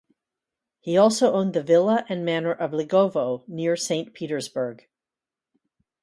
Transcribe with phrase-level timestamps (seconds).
[0.79, 4.87] He also owned the villa and manor of Ligovo near Saint Petersburg.